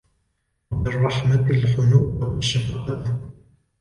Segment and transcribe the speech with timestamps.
[0.71, 3.19] وَبِالرَّحْمَةِ الْحُنُوَّ وَالشَّفَقَةَ